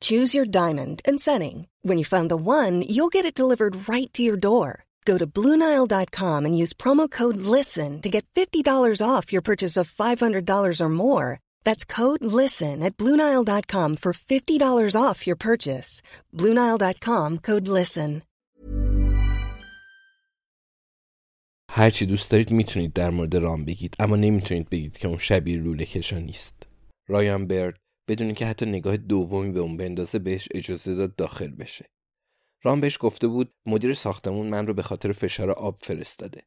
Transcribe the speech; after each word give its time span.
Choose 0.00 0.34
your 0.34 0.46
diamond 0.46 1.02
and 1.04 1.20
setting. 1.20 1.68
When 1.82 1.98
you 1.98 2.06
find 2.06 2.30
the 2.30 2.44
one, 2.58 2.82
you'll 2.88 3.14
get 3.16 3.26
it 3.26 3.34
delivered 3.34 3.86
right 3.86 4.10
to 4.14 4.22
your 4.22 4.38
door. 4.38 4.84
Go 5.04 5.18
to 5.18 5.26
Bluenile.com 5.26 6.46
and 6.46 6.58
use 6.62 6.72
promo 6.72 7.10
code 7.10 7.36
LISTEN 7.36 8.00
to 8.02 8.08
get 8.08 8.24
$50 8.34 9.00
off 9.06 9.32
your 9.34 9.42
purchase 9.42 9.76
of 9.76 9.90
$500 9.90 10.80
or 10.80 10.88
more. 10.88 11.40
That's 11.66 11.84
code 11.84 12.24
LISTEN 12.24 12.82
at 12.82 12.96
Bluenile.com 12.96 13.96
for 13.96 14.12
$50 14.12 15.02
off 15.06 15.26
your 15.26 15.36
purchase. 15.36 16.00
Bluenile.com 16.32 17.38
code 17.38 17.68
LISTEN. 17.68 18.22
هرچی 21.76 22.06
دوست 22.06 22.30
دارید 22.30 22.50
میتونید 22.50 22.92
در 22.92 23.10
مورد 23.10 23.36
رام 23.36 23.64
بگید 23.64 23.94
اما 23.98 24.16
نمیتونید 24.16 24.68
بگید 24.68 24.98
که 24.98 25.08
اون 25.08 25.18
شبیه 25.18 25.56
لوله 25.56 25.84
کشا 25.84 26.18
نیست. 26.18 26.54
رایان 27.08 27.46
برد 27.46 27.78
بدون 28.09 28.33
که 28.33 28.45
حتی 28.45 28.65
نگاه 28.65 28.97
دومی 28.97 29.51
به 29.51 29.59
اون 29.59 29.77
بندازه 29.77 30.19
بهش 30.19 30.47
اجازه 30.53 30.95
داد 30.95 31.15
داخل 31.15 31.47
بشه. 31.47 31.89
رام 32.63 32.81
بهش 32.81 32.97
گفته 32.99 33.27
بود 33.27 33.53
مدیر 33.65 33.93
ساختمون 33.93 34.47
من 34.47 34.67
رو 34.67 34.73
به 34.73 34.81
خاطر 34.83 35.11
فشار 35.11 35.51
آب 35.51 35.77
فرستاده. 35.81 36.43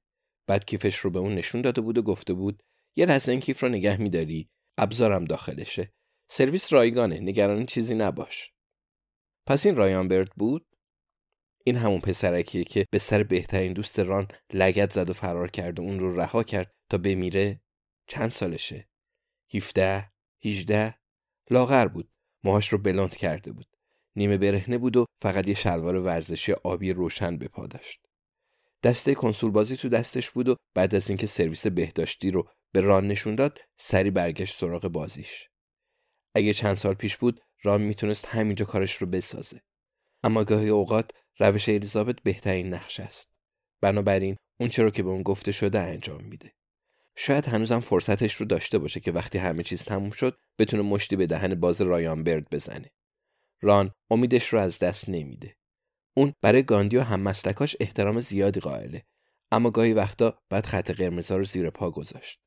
بعد 0.46 0.64
کیفش 0.64 0.96
رو 0.96 1.10
به 1.10 1.18
اون 1.18 1.34
نشون 1.34 1.62
داده 1.62 1.80
بود 1.80 1.98
و 1.98 2.02
گفته 2.02 2.34
بود 2.34 2.62
یه 2.96 3.06
لحظه 3.06 3.32
این 3.32 3.40
کیف 3.40 3.62
رو 3.62 3.68
نگه 3.68 3.96
میداری 3.96 4.50
ابزارم 4.78 5.24
داخلشه. 5.24 5.92
سرویس 6.30 6.72
رایگانه 6.72 7.20
نگران 7.20 7.66
چیزی 7.66 7.94
نباش. 7.94 8.52
پس 9.46 9.66
این 9.66 9.76
رایان 9.76 10.08
برد 10.08 10.30
بود 10.36 10.66
این 11.64 11.76
همون 11.76 12.00
پسرکیه 12.00 12.64
که 12.64 12.86
به 12.90 12.98
سر 12.98 13.22
بهترین 13.22 13.72
دوست 13.72 13.98
ران 13.98 14.28
لگت 14.52 14.92
زد 14.92 15.10
و 15.10 15.12
فرار 15.12 15.50
کرد 15.50 15.78
و 15.78 15.82
اون 15.82 15.98
رو 15.98 16.20
رها 16.20 16.42
کرد 16.42 16.74
تا 16.90 16.98
بمیره 16.98 17.60
چند 18.08 18.30
سالشه 18.30 18.88
17 19.54 20.12
18 20.44 21.01
لاغر 21.52 21.88
بود. 21.88 22.08
موهاش 22.44 22.68
رو 22.68 22.78
بلند 22.78 23.16
کرده 23.16 23.52
بود. 23.52 23.66
نیمه 24.16 24.38
برهنه 24.38 24.78
بود 24.78 24.96
و 24.96 25.06
فقط 25.22 25.48
یه 25.48 25.54
شلوار 25.54 25.96
ورزشی 25.96 26.52
آبی 26.52 26.92
روشن 26.92 27.36
به 27.36 27.48
پا 27.48 27.66
داشت. 27.66 28.00
دسته 28.82 29.14
کنسول 29.14 29.50
بازی 29.50 29.76
تو 29.76 29.88
دستش 29.88 30.30
بود 30.30 30.48
و 30.48 30.56
بعد 30.74 30.94
از 30.94 31.08
اینکه 31.08 31.26
سرویس 31.26 31.66
بهداشتی 31.66 32.30
رو 32.30 32.48
به 32.72 32.80
ران 32.80 33.08
نشون 33.08 33.34
داد 33.34 33.58
سری 33.76 34.10
برگشت 34.10 34.58
سراغ 34.58 34.88
بازیش. 34.88 35.48
اگه 36.34 36.54
چند 36.54 36.76
سال 36.76 36.94
پیش 36.94 37.16
بود 37.16 37.40
ران 37.62 37.80
می‌تونست 37.82 38.26
همینجا 38.26 38.64
کارش 38.64 38.96
رو 38.96 39.06
بسازه. 39.06 39.60
اما 40.22 40.44
گاهی 40.44 40.68
اوقات 40.68 41.10
روش 41.38 41.68
الیزابت 41.68 42.16
بهترین 42.22 42.74
نقش 42.74 43.00
است. 43.00 43.28
بنابراین 43.80 44.36
اون 44.60 44.68
چرا 44.68 44.90
که 44.90 45.02
به 45.02 45.08
اون 45.08 45.22
گفته 45.22 45.52
شده 45.52 45.80
انجام 45.80 46.24
میده. 46.24 46.52
شاید 47.16 47.48
هنوزم 47.48 47.80
فرصتش 47.80 48.34
رو 48.34 48.46
داشته 48.46 48.78
باشه 48.78 49.00
که 49.00 49.12
وقتی 49.12 49.38
همه 49.38 49.62
چیز 49.62 49.84
تموم 49.84 50.10
شد 50.10 50.38
بتونه 50.58 50.82
مشتی 50.82 51.16
به 51.16 51.26
دهن 51.26 51.54
باز 51.54 51.80
رایان 51.80 52.24
برد 52.24 52.50
بزنه. 52.50 52.90
ران 53.60 53.92
امیدش 54.10 54.46
رو 54.48 54.58
از 54.58 54.78
دست 54.78 55.08
نمیده. 55.08 55.56
اون 56.16 56.34
برای 56.40 56.62
گاندی 56.62 56.96
و 56.96 57.02
هم 57.02 57.20
مسلکاش 57.20 57.76
احترام 57.80 58.20
زیادی 58.20 58.60
قائله 58.60 59.04
اما 59.52 59.70
گاهی 59.70 59.92
وقتا 59.92 60.38
بعد 60.50 60.66
خط 60.66 60.90
قرمزا 60.90 61.36
رو 61.36 61.44
زیر 61.44 61.70
پا 61.70 61.90
گذاشت. 61.90 62.40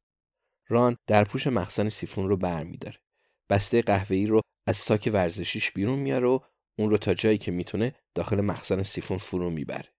ران 0.67 0.97
در 1.07 1.23
پوش 1.23 1.47
مخزن 1.47 1.89
سیفون 1.89 2.29
رو 2.29 2.37
برمیداره. 2.37 2.97
بسته 3.49 3.81
قهوه‌ای 3.81 4.27
رو 4.27 4.41
از 4.67 4.77
ساک 4.77 5.09
ورزشیش 5.13 5.71
بیرون 5.71 5.99
میاره 5.99 6.27
و 6.27 6.39
اون 6.77 6.89
رو 6.89 6.97
تا 6.97 7.13
جایی 7.13 7.37
که 7.37 7.51
می‌تونه 7.51 7.95
داخل 8.15 8.41
مخزن 8.41 8.83
سیفون 8.83 9.17
فرو 9.17 9.49
می‌بره. 9.49 9.94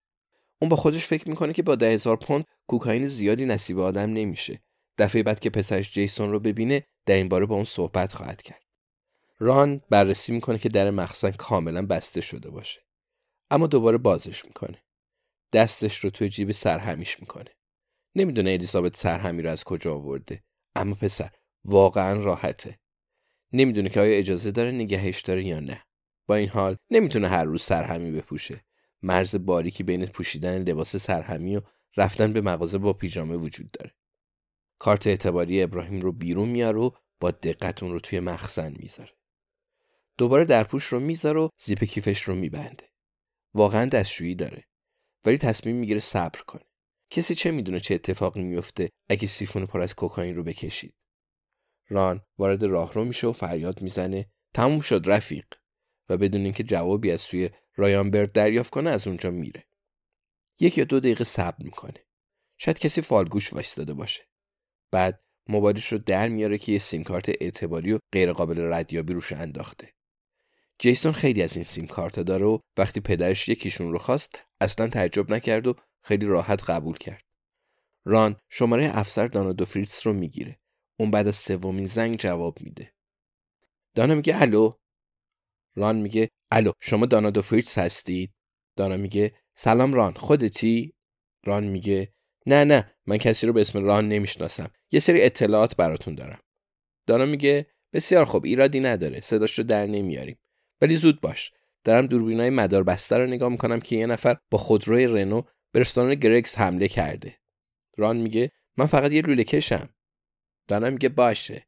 اون 0.58 0.68
با 0.68 0.76
خودش 0.76 1.06
فکر 1.06 1.28
می‌کنه 1.28 1.52
که 1.52 1.62
با 1.62 1.74
ده 1.74 1.86
هزار 1.86 2.16
پوند 2.16 2.44
کوکائین 2.66 3.08
زیادی 3.08 3.44
نصیب 3.44 3.78
آدم 3.78 4.12
نمیشه. 4.12 4.60
دفعه 4.98 5.22
بعد 5.22 5.40
که 5.40 5.50
پسرش 5.50 5.92
جیسون 5.92 6.30
رو 6.30 6.40
ببینه 6.40 6.86
در 7.06 7.14
این 7.14 7.28
باره 7.28 7.46
با 7.46 7.54
اون 7.54 7.64
صحبت 7.64 8.12
خواهد 8.12 8.42
کرد. 8.42 8.62
ران 9.38 9.80
بررسی 9.90 10.32
می‌کنه 10.32 10.58
که 10.58 10.68
در 10.68 10.90
مخزن 10.90 11.30
کاملا 11.30 11.86
بسته 11.86 12.20
شده 12.20 12.50
باشه. 12.50 12.80
اما 13.50 13.66
دوباره 13.66 13.98
بازش 13.98 14.44
می‌کنه. 14.44 14.82
دستش 15.52 15.98
رو 15.98 16.10
توی 16.10 16.28
جیب 16.28 16.52
سرهمیش 16.52 17.20
می‌کنه. 17.20 17.50
نمی‌دونه 18.14 18.50
الیزابت 18.50 18.96
سرهمی 18.96 19.42
رو 19.42 19.50
از 19.50 19.64
کجا 19.64 19.94
آورده. 19.94 20.42
اما 20.76 20.94
پسر 20.94 21.30
واقعا 21.64 22.20
راحته. 22.20 22.78
نمی‌دونه 23.52 23.88
که 23.88 24.00
آیا 24.00 24.18
اجازه 24.18 24.50
داره 24.50 24.70
نگهش 24.70 25.20
داره 25.20 25.44
یا 25.44 25.60
نه. 25.60 25.82
با 26.26 26.34
این 26.34 26.48
حال 26.48 26.76
نمی‌تونه 26.90 27.28
هر 27.28 27.44
روز 27.44 27.62
سرهمی 27.62 28.10
بپوشه. 28.10 28.64
مرز 29.06 29.36
باریکی 29.36 29.82
بین 29.82 30.06
پوشیدن 30.06 30.62
لباس 30.62 30.96
سرهمی 30.96 31.56
و 31.56 31.60
رفتن 31.96 32.32
به 32.32 32.40
مغازه 32.40 32.78
با 32.78 32.92
پیژامه 32.92 33.36
وجود 33.36 33.70
داره. 33.70 33.94
کارت 34.78 35.06
اعتباری 35.06 35.62
ابراهیم 35.62 36.00
رو 36.00 36.12
بیرون 36.12 36.48
میاره 36.48 36.78
و 36.78 36.90
با 37.20 37.30
دقت 37.30 37.82
اون 37.82 37.92
رو 37.92 38.00
توی 38.00 38.20
مخزن 38.20 38.74
می‌ذاره. 38.78 39.12
دوباره 40.18 40.44
درپوش 40.44 40.84
رو 40.84 41.00
می‌ذاره 41.00 41.40
و 41.40 41.48
زیپ 41.62 41.84
کیفش 41.84 42.22
رو 42.22 42.34
میبنده. 42.34 42.90
واقعا 43.54 43.86
دستشویی 43.86 44.34
داره. 44.34 44.64
ولی 45.24 45.38
تصمیم 45.38 45.76
می‌گیره 45.76 46.00
صبر 46.00 46.40
کنه. 46.40 46.64
کسی 47.10 47.34
چه 47.34 47.50
می‌دونه 47.50 47.80
چه 47.80 47.94
اتفاقی 47.94 48.42
میفته 48.42 48.90
اگه 49.08 49.26
سیفون 49.26 49.66
پر 49.66 49.80
از 49.80 49.94
کوکائین 49.94 50.34
رو 50.34 50.42
بکشید. 50.42 50.94
ران 51.88 52.22
وارد 52.38 52.64
راهرو 52.64 53.04
میشه 53.04 53.26
و 53.26 53.32
فریاد 53.32 53.82
می‌زنه 53.82 54.26
تموم 54.54 54.80
شد 54.80 55.02
رفیق 55.06 55.46
و 56.08 56.16
بدون 56.16 56.40
اینکه 56.40 56.64
جوابی 56.64 57.10
از 57.10 57.20
سوی 57.20 57.50
رایان 57.76 58.10
برد 58.10 58.32
دریافت 58.32 58.70
کنه 58.70 58.90
از 58.90 59.06
اونجا 59.06 59.30
میره. 59.30 59.66
یک 60.60 60.78
یا 60.78 60.84
دو 60.84 61.00
دقیقه 61.00 61.24
صبر 61.24 61.64
می‌کنه. 61.64 62.06
شاید 62.58 62.78
کسی 62.78 63.00
فالگوش 63.00 63.52
وایستاده 63.52 63.94
باشه. 63.94 64.28
بعد 64.90 65.24
موبایلش 65.48 65.92
رو 65.92 65.98
در 65.98 66.28
میاره 66.28 66.58
که 66.58 66.72
یه 66.72 66.78
سیم 66.78 67.04
کارت 67.04 67.28
اعتباری 67.28 67.92
و 67.92 67.98
غیر 68.12 68.32
قابل 68.32 68.72
ردیابی 68.72 69.12
روش 69.12 69.32
انداخته. 69.32 69.92
جیسون 70.78 71.12
خیلی 71.12 71.42
از 71.42 71.56
این 71.56 71.64
سیم 71.64 71.86
کارت 71.86 72.20
داره 72.20 72.46
و 72.46 72.58
وقتی 72.76 73.00
پدرش 73.00 73.48
یکیشون 73.48 73.92
رو 73.92 73.98
خواست 73.98 74.38
اصلا 74.60 74.88
تعجب 74.88 75.32
نکرد 75.32 75.66
و 75.66 75.74
خیلی 76.02 76.26
راحت 76.26 76.70
قبول 76.70 76.96
کرد. 76.96 77.24
ران 78.04 78.36
شماره 78.48 78.98
افسر 78.98 79.26
دانا 79.26 79.52
دو 79.52 79.64
فریتس 79.64 80.06
رو 80.06 80.12
می‌گیره. 80.12 80.58
اون 81.00 81.10
بعد 81.10 81.28
از 81.28 81.36
سومین 81.36 81.86
زنگ 81.86 82.18
جواب 82.18 82.58
میده. 82.60 82.92
دانا 83.94 84.14
میگه 84.14 84.42
الو 84.42 84.72
ران 85.76 85.96
میگه 85.96 86.28
الو 86.50 86.72
شما 86.80 87.06
دانا 87.06 87.30
دو 87.30 87.42
فریتس 87.42 87.78
هستید؟ 87.78 88.34
دانا 88.76 88.96
میگه 88.96 89.32
سلام 89.54 89.94
ران 89.94 90.14
خودتی؟ 90.14 90.94
ران 91.46 91.64
میگه 91.64 92.12
نه 92.46 92.64
نه 92.64 92.94
من 93.06 93.16
کسی 93.16 93.46
رو 93.46 93.52
به 93.52 93.60
اسم 93.60 93.84
ران 93.84 94.08
نمی‌شناسم. 94.08 94.70
یه 94.90 95.00
سری 95.00 95.22
اطلاعات 95.22 95.76
براتون 95.76 96.14
دارم. 96.14 96.40
دانا 97.06 97.24
میگه 97.24 97.66
بسیار 97.92 98.24
خوب 98.24 98.44
ایرادی 98.44 98.80
نداره 98.80 99.20
صداش 99.20 99.58
رو 99.58 99.64
در 99.64 99.86
نمیاریم. 99.86 100.38
ولی 100.80 100.96
زود 100.96 101.20
باش 101.20 101.52
دارم 101.84 102.06
دوربینای 102.06 102.50
مدار 102.50 102.82
بسته 102.82 103.16
رو 103.16 103.26
نگاه 103.26 103.48
می‌کنم 103.48 103.80
که 103.80 103.96
یه 103.96 104.06
نفر 104.06 104.36
با 104.50 104.58
خودروی 104.58 105.06
رنو 105.06 105.42
به 105.72 105.80
رستوران 105.80 106.14
گرگز 106.14 106.54
حمله 106.54 106.88
کرده. 106.88 107.36
ران 107.96 108.16
میگه 108.16 108.52
من 108.76 108.86
فقط 108.86 109.12
یه 109.12 109.22
لوله 109.22 109.44
کشم. 109.44 109.88
دانا 110.68 110.90
میگه 110.90 111.08
باشه. 111.08 111.66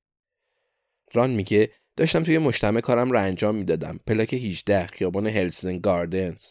ران 1.15 1.31
میگه 1.31 1.73
داشتم 1.99 2.23
توی 2.23 2.39
مجتمع 2.39 2.81
کارم 2.81 3.11
رو 3.11 3.19
انجام 3.19 3.55
می‌دادم. 3.55 4.01
پلاک 4.07 4.35
18 4.35 4.87
خیابان 4.87 5.27
هلسن 5.27 5.79
گاردنز. 5.79 6.45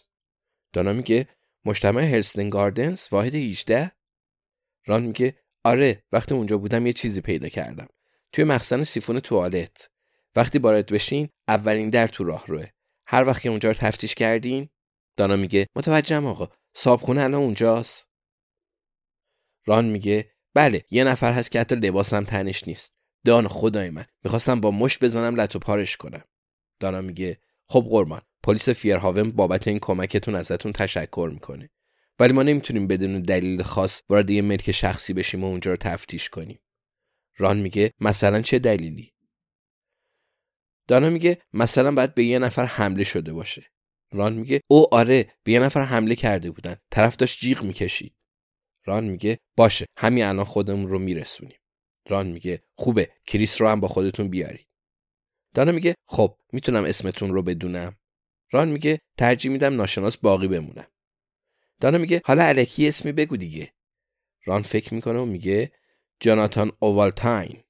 دانا 0.74 0.94
میگه 0.94 1.28
مجتمع 1.66 2.02
هلسن 2.02 2.50
گاردنز 2.50 3.08
واحد 3.12 3.36
18 3.36 3.92
ران 4.86 5.04
میگه 5.04 5.36
آره 5.64 6.04
وقتی 6.12 6.34
اونجا 6.34 6.58
بودم 6.58 6.88
یه 6.88 6.94
چیزی 6.94 7.22
پیدا 7.22 7.50
کردم. 7.50 7.88
توی 8.32 8.44
مخزن 8.44 8.84
سیفون 8.84 9.20
توالت. 9.20 9.90
وقتی 10.36 10.58
وارد 10.58 10.94
بشین 10.94 11.30
اولین 11.48 11.90
در 11.90 12.08
تو 12.08 12.24
راه 12.24 12.44
روه. 12.48 12.68
هر 13.08 13.28
وقت 13.28 13.42
که 13.42 13.50
اونجا 13.50 13.70
رو 13.70 13.76
تفتیش 13.80 14.16
کردین؟ 14.16 14.70
دانا 15.18 15.36
میگه 15.36 15.68
متوجهم 15.76 16.26
آقا. 16.26 16.50
صابخونه 16.76 17.24
الان 17.24 17.42
اونجاست. 17.42 18.08
ران 19.66 19.86
میگه 19.86 20.32
بله 20.54 20.86
یه 20.92 21.04
نفر 21.04 21.34
هست 21.34 21.52
که 21.52 21.60
حتی 21.60 21.76
لباسم 21.76 22.24
تنش 22.24 22.68
نیست. 22.68 22.97
دان 23.26 23.48
خدای 23.48 23.90
من. 23.90 24.06
می‌خواستم 24.24 24.62
با 24.62 24.72
مش 24.72 25.00
بزنم 25.00 25.36
لط 25.36 25.56
و 25.56 25.60
پارش 25.60 25.98
کنم. 25.98 26.24
دانا 26.80 27.02
میگه 27.02 27.40
خب 27.68 27.86
قربان. 27.90 28.22
پلیس 28.44 28.70
فیرهاون 28.70 29.32
بابت 29.32 29.68
این 29.68 29.80
کمکتون 29.80 30.36
ازتون 30.36 30.72
تشکر 30.72 31.30
می‌کنه. 31.34 31.70
ولی 32.20 32.34
ما 32.34 32.44
نمی‌تونیم 32.44 32.88
بدون 32.88 33.22
دلیل 33.22 33.64
خاص 33.64 34.02
وارد 34.10 34.30
یه 34.30 34.42
ملک 34.42 34.72
شخصی 34.72 35.14
بشیم 35.14 35.44
و 35.44 35.48
اونجا 35.48 35.72
رو 35.72 35.78
تفتیش 35.78 36.30
کنیم. 36.30 36.60
ران 37.38 37.58
میگه 37.58 37.94
مثلا 38.00 38.42
چه 38.42 38.60
دلیلی؟ 38.60 39.14
دانا 40.88 41.10
میگه 41.10 41.42
مثلا 41.54 41.92
باید 41.92 42.14
به 42.14 42.24
یه 42.24 42.40
نفر 42.40 42.66
حمله 42.66 43.04
شده 43.04 43.34
باشه. 43.34 43.72
ران 44.12 44.34
میگه 44.34 44.62
او 44.68 44.94
آره 44.94 45.34
به 45.44 45.52
یه 45.52 45.60
نفر 45.60 45.82
حمله 45.82 46.16
کرده 46.16 46.52
بودن. 46.52 46.76
طرف 46.92 47.16
داشت 47.16 47.40
جیغ 47.40 47.64
می‌کشید. 47.64 48.16
ران 48.86 49.04
میگه 49.04 49.40
باشه 49.58 49.86
همین 49.98 50.24
الان 50.24 50.46
خودمون 50.46 50.88
رو 50.88 51.00
میرسونیم. 51.00 51.58
ران 52.08 52.28
میگه 52.28 52.64
خوبه 52.76 53.12
کریس 53.28 53.62
رو 53.62 53.68
هم 53.68 53.80
با 53.80 53.88
خودتون 53.88 54.28
بیارید. 54.28 54.68
دانا 55.54 55.72
میگه 55.72 55.96
خب 56.06 56.38
می‌تونم 56.54 56.84
اسمتون 56.84 57.34
رو 57.34 57.42
بدونم. 57.42 57.98
ران 58.52 58.70
میگه 58.70 59.00
ترجیح 59.18 59.52
میدم 59.52 59.76
ناشناس 59.76 60.18
باقی 60.18 60.48
بمونم. 60.48 60.88
دانا 61.82 61.98
میگه 61.98 62.22
حالا 62.26 62.44
علکی 62.44 62.88
اسمی 62.88 63.12
بگو 63.12 63.38
دیگه. 63.38 63.74
ران 64.46 64.62
فکر 64.62 64.94
می‌کنه 64.94 65.20
و 65.20 65.26
میگه 65.26 65.72
جاناتان 66.20 66.72
اوالتاین 66.80 67.64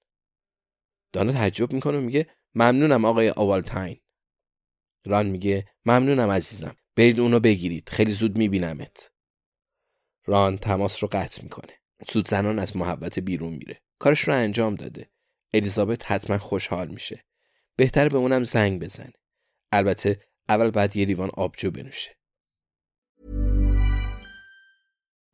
دانا 1.13 1.31
تعجب 1.31 1.73
می‌کنه 1.73 1.97
و 1.97 2.01
میگه 2.01 2.27
ممنونم 2.55 3.05
آقای 3.05 3.29
اوالتاین 3.29 3.99
ران 5.05 5.25
میگه 5.25 5.65
ممنونم 5.85 6.29
عزیزم. 6.29 6.75
برید 6.95 7.19
اونو 7.19 7.39
بگیرید 7.39 7.89
خیلی 7.89 8.11
زود 8.11 8.37
میبینمت. 8.37 9.11
ران 10.25 10.57
تماس 10.57 11.03
رو 11.03 11.09
قطع 11.11 11.43
می‌کنه. 11.43 11.73
زنان 12.27 12.59
از 12.59 12.77
محبت 12.77 13.19
بیرون 13.19 13.53
میره. 13.53 13.81
کارش 13.99 14.21
رو 14.21 14.33
انجام 14.33 14.75
داده. 14.75 15.09
الیزابت 15.53 16.11
حتما 16.11 16.37
خوشحال 16.37 16.87
میشه. 16.87 17.25
بهتر 17.75 18.09
به 18.09 18.17
اونم 18.17 18.43
زنگ 18.43 18.81
بزنه 18.81 19.13
البته 19.71 20.21
اول 20.49 20.71
بعد 20.71 20.95
یه 20.95 21.05
لیوان 21.05 21.29
آبجو 21.33 21.71
بنوشه. 21.71 22.16